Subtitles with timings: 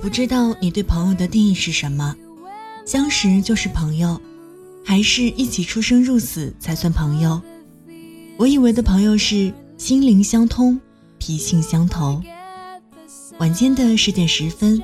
[0.00, 2.16] 不知道你对朋友的定义是什么？
[2.86, 4.18] 相识就是朋友，
[4.82, 7.40] 还是一起出生入死才算朋友？
[8.38, 10.80] 我以为的朋友是心灵相通、
[11.18, 12.22] 脾性相投。
[13.38, 14.82] 晚间的十点十分，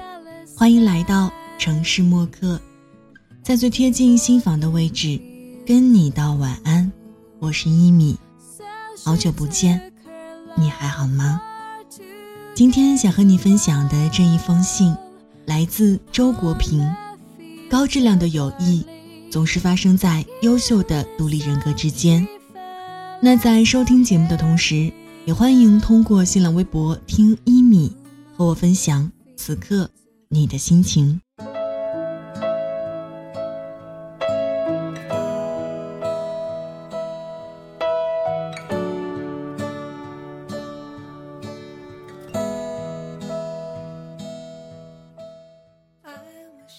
[0.54, 2.60] 欢迎来到城市默客，
[3.42, 5.18] 在最贴近心房的位置，
[5.66, 6.92] 跟你道晚安。
[7.38, 8.18] 我是一米，
[9.02, 9.92] 好久不见，
[10.56, 11.40] 你还好吗？
[12.54, 14.94] 今天想和你分享的这一封信，
[15.46, 16.86] 来自周国平。
[17.70, 18.84] 高质量的友谊，
[19.30, 22.26] 总是发生在优秀的独立人格之间。
[23.20, 24.92] 那在收听节目的同时，
[25.24, 27.90] 也欢迎通过新浪微博听一米
[28.36, 29.90] 和我分享此刻
[30.28, 31.20] 你的心情。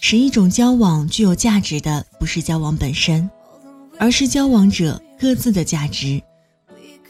[0.09, 3.29] 使一种交往具有价值的，不是交往本身，
[3.99, 6.23] 而是交往者各自的价值。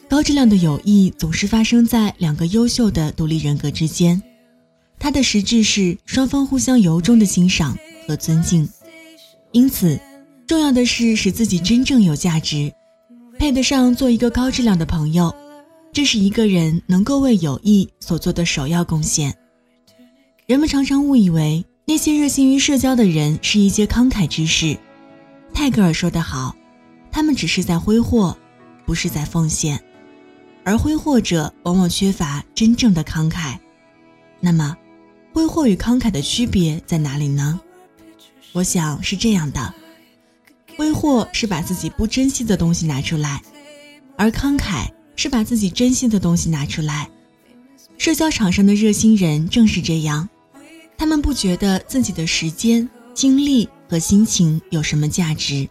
[0.09, 4.19] 高质量的友谊总是发生在两个优秀的独立人格之间，
[4.97, 8.67] 它的实质是双方互相由衷的欣赏和尊敬。
[9.51, 9.99] 因此，
[10.47, 12.73] 重要的是使自己真正有价值，
[13.37, 15.31] 配得上做一个高质量的朋友。
[15.93, 19.31] 这是一个人能够为友谊所做的首要贡献。
[20.47, 21.63] 人们常常误以为。
[21.89, 24.77] 那些热心于社交的人是一些慷慨之士，
[25.53, 26.53] 泰戈尔说得好，
[27.09, 28.37] 他们只是在挥霍，
[28.85, 29.81] 不是在奉献，
[30.65, 33.57] 而挥霍者往往缺乏真正的慷慨。
[34.41, 34.75] 那么，
[35.31, 37.57] 挥霍与慷慨的区别在哪里呢？
[38.51, 39.73] 我想是这样的：
[40.75, 43.41] 挥霍是把自己不珍惜的东西拿出来，
[44.17, 47.09] 而慷慨是把自己珍惜的东西拿出来。
[47.97, 50.27] 社交场上的热心人正是这样。
[50.97, 55.67] 他们不觉得自己的时间、精力和心情有什么价值，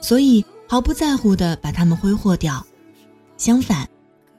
[0.00, 2.64] 所以毫不在乎地把它们挥霍掉。
[3.38, 3.88] 相反，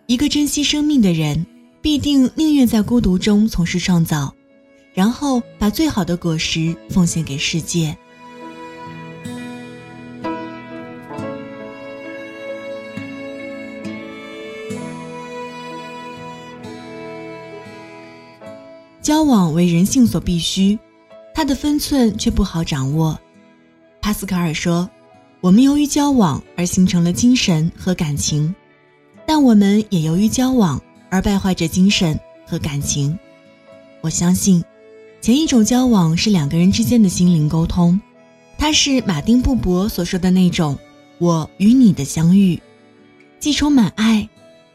[0.06, 1.46] 一个珍惜生命的人，
[1.82, 4.34] 必定宁愿在孤独中从事创造，
[4.94, 7.98] 然后把最好的果实奉献给世界。
[19.14, 20.80] 交往为人性所必须，
[21.36, 23.16] 他的分寸却不好掌握。
[24.02, 24.90] 帕斯卡尔说
[25.40, 28.56] ：“我们由于交往而形成了精神和感情，
[29.28, 30.82] 但我们也由于交往
[31.12, 33.16] 而败坏着精神和感情。”
[34.02, 34.64] 我相信，
[35.22, 38.02] 前一种交往是两个人之间的心灵沟通，
[38.58, 40.76] 它是马丁布伯所说的那种
[41.22, 42.60] “我与你的相遇”，
[43.40, 44.28] 既充满爱，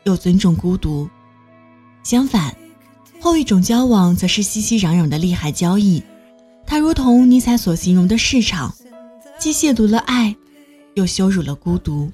[0.04, 1.10] 又尊重孤独。
[2.04, 2.54] 相反。
[3.20, 6.02] 后一种交往则是熙熙攘攘的利害交易，
[6.66, 8.74] 它如同尼采所形容的市场，
[9.38, 10.34] 既亵渎了爱，
[10.94, 12.10] 又羞辱了孤独。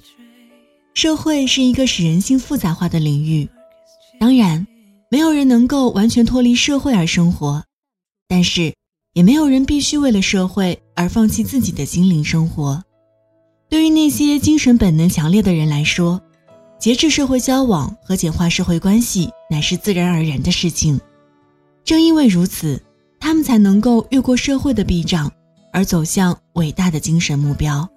[0.93, 3.47] 社会是一个使人性复杂化的领域，
[4.19, 4.65] 当然，
[5.11, 7.63] 没有人能够完全脱离社会而生活，
[8.27, 8.73] 但是，
[9.13, 12.83] 也没有人必须为了社会而放弃自己的心灵生活。
[13.69, 16.21] 对于那些精神本能强烈的人来说，
[16.85, 21.01] 节制社会交往和简化社会关系乃是自然而然的事情。
[21.83, 22.79] 正因为如此，
[23.19, 25.31] 他们才能够越过社会的壁障，
[25.73, 27.89] 而走向伟大的精神目标。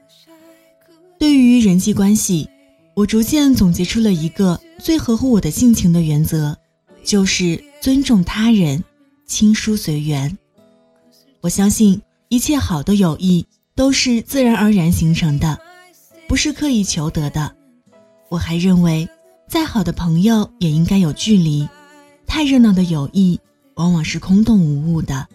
[1.19, 2.49] 对于人际关系，
[2.95, 6.57] 我逐渐总结出了一个最合乎我的性情的原则，
[7.05, 8.83] 就是尊重他人，
[9.27, 10.39] 亲疏随缘。
[11.43, 12.01] 我相信
[12.31, 13.45] 一切好的友谊
[13.75, 15.59] 都是自然而然形成的，
[16.27, 17.55] 不是刻意求得的。
[18.31, 19.09] 我还认为，
[19.47, 21.67] 再好的朋友也应该有距离。
[22.27, 23.41] 太热闹的友谊，
[23.75, 25.27] 往往是空洞无物的。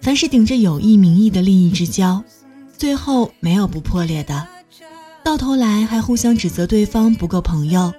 [0.00, 2.22] 凡是顶着友谊名义的利益之交。
[2.76, 4.46] 最后没有不破裂的，
[5.24, 7.92] 到头来还互相指责对方不够朋友，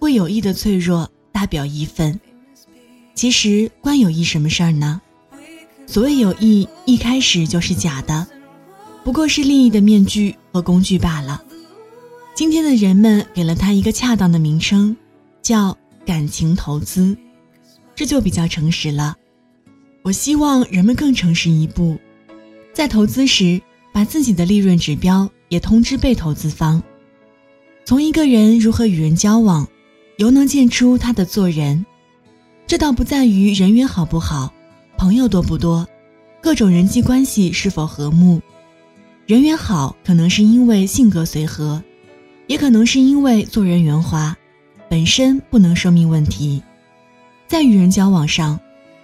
[0.00, 2.18] 为友谊的脆弱大表一份。
[3.14, 5.00] 其实关友谊什么事儿呢？
[5.86, 8.26] 所谓友谊一开始就是假的，
[9.04, 11.42] 不过是利益的面具和工具罢了。
[12.34, 14.96] 今天的人们给了他一个恰当的名称，
[15.40, 17.16] 叫感情投资，
[17.94, 19.16] 这就比较诚实了。
[20.02, 21.96] 我希望人们更诚实一步，
[22.74, 23.62] 在投资时。
[23.96, 26.82] 把自己的利润指标也通知被投资方。
[27.86, 29.66] 从一个人如何与人交往，
[30.18, 31.86] 犹能见出他的做人。
[32.66, 34.52] 这倒不在于人缘好不好，
[34.98, 35.88] 朋友多不多，
[36.42, 38.38] 各种人际关系是否和睦。
[39.24, 41.82] 人缘好，可能是因为性格随和，
[42.48, 44.36] 也可能是因为做人圆滑，
[44.90, 46.62] 本身不能说明问题。
[47.48, 48.60] 在与人交往上，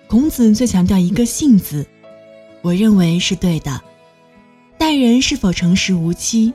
[0.07, 1.87] 孔子最强调一个“信”字，
[2.61, 3.81] 我认为是对的。
[4.93, 6.53] 待人是否诚实无欺，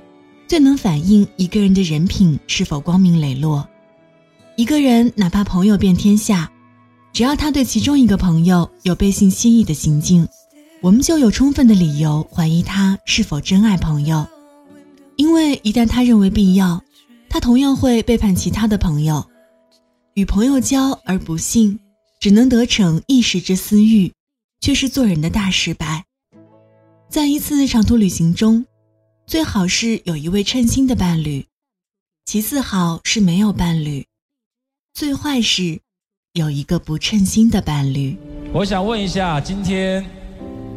[0.48, 3.68] 最能反映一个人的人品是否光明磊落。
[4.56, 6.52] 一个人哪怕朋友遍天下，
[7.12, 10.28] 只要他对其中一个朋友有背信弃义的行径，
[10.82, 14.24] 我们就有充分的理由怀疑他是否真爱朋友。
[15.16, 16.80] 因为一旦他认为必要，
[17.28, 19.26] 他同样会背叛其他的朋友。
[20.14, 21.80] 与朋友交而不信，
[22.20, 24.14] 只能得逞一时之私欲，
[24.62, 26.04] 却是做人的大失败。
[27.10, 28.66] 在一次长途旅行中，
[29.26, 31.46] 最好是有一位称心的伴侣；
[32.26, 34.04] 其次好是没有伴侣；
[34.94, 35.80] 最坏是
[36.34, 38.18] 有一个不称心的伴侣。
[38.52, 40.06] 我想问一下，今天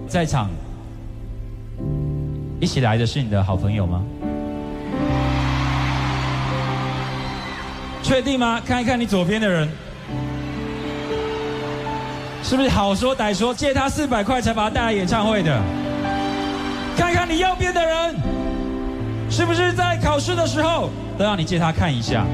[0.08, 0.48] 在场
[2.60, 4.04] 一起来的是你的好朋友吗？
[8.04, 8.60] 确定吗？
[8.60, 9.68] 看一看你左边的人，
[12.44, 15.60] 是不是好说歹说借他四百块才把他带来演唱会的？
[16.96, 18.16] 看看你右边的人，
[19.30, 22.24] 是不是在考试的时候都让你借他看一下？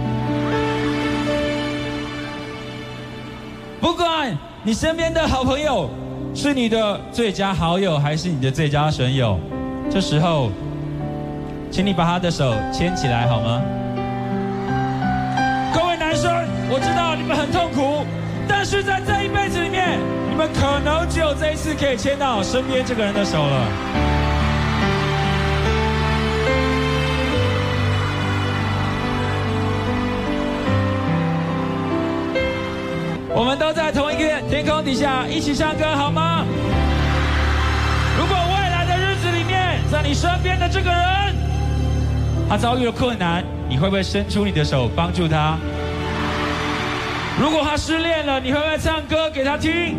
[3.80, 5.88] 不管你身边的好朋友
[6.34, 9.38] 是你的最佳好友还是你的最佳损友，
[9.90, 10.50] 这时候，
[11.70, 13.62] 请你把他的手牵起来好吗？
[15.72, 16.32] 各位男生，
[16.68, 18.04] 我知道你们很痛苦，
[18.48, 24.05] 但是在这一辈子里面，你们可能只有这一次可以牵到身边这个人的手了。
[33.36, 36.42] 我们都在同一个天空底下一起唱歌，好吗？
[38.18, 41.36] 如果未来的日子里面，在你身边的这个人，
[42.48, 45.58] 他遭遇了困难，你会不会伸出你的手帮助他？
[47.38, 49.98] 如果他失恋了，你会不会唱歌给他听？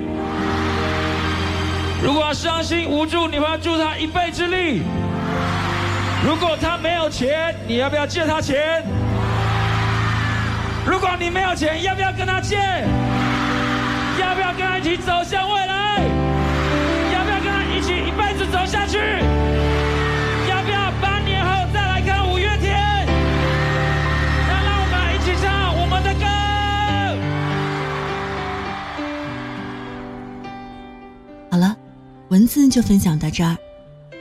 [2.02, 4.82] 如果他伤心无助，你会助他一臂之力？
[6.26, 8.84] 如果他没有钱，你要不要借他钱？
[10.88, 12.58] 如果你没有钱，要不要跟他借？
[14.20, 16.02] 要不要跟他一起走向未来？
[17.14, 18.98] 要不要跟他一起一辈子走下去？
[20.50, 23.06] 要不要八年后再来看五月天？
[24.48, 25.46] 那让我们一起唱
[25.80, 26.26] 我们的歌。
[31.52, 31.76] 好了，
[32.30, 33.56] 文字就分享到这儿。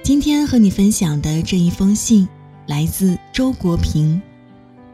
[0.02, 2.28] 今天和你分享的这一封信
[2.66, 4.20] 来自周国平。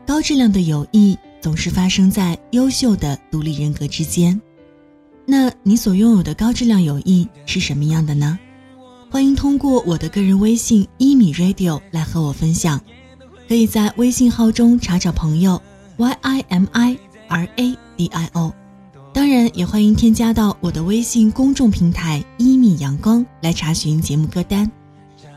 [0.06, 4.40] 高质量的友谊总是发生在优秀的独立人格之间。
[5.32, 8.38] 那你所拥有的高质量友谊是什么样的呢？
[9.10, 12.78] 欢迎通过我的个人微信一米 radio 来和我分享，
[13.48, 15.58] 可以在微信号中查找朋友
[15.96, 16.98] y i m i
[17.28, 18.52] r a d i o，
[19.14, 24.70] 当然也欢迎添加到我的微信公众平台一米阳光来查询节目歌单。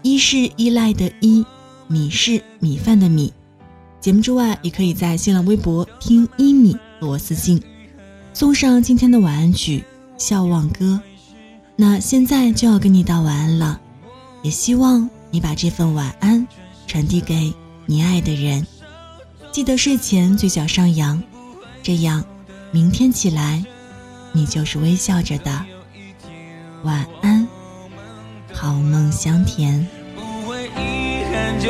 [0.01, 1.45] 一是依赖的依，
[1.87, 3.31] 米是米饭的米。
[4.01, 7.63] 节目之外，也可以在新浪微博听一米和我私信。
[8.35, 9.79] 送上今天的晚安曲
[10.17, 11.01] 《笑忘歌》，
[11.77, 13.79] 那现在就要跟你道晚安了，
[14.41, 16.45] 也希望你把这份晚安
[16.85, 17.53] 传递给
[17.85, 18.67] 你爱的人。
[19.53, 21.23] 记得睡前嘴角上扬，
[21.81, 22.21] 这样
[22.71, 23.63] 明天起来
[24.33, 25.65] 你就是微笑着的。
[26.83, 27.47] 晚安，
[28.51, 29.87] 好梦香甜。
[30.13, 31.69] 不会遗憾就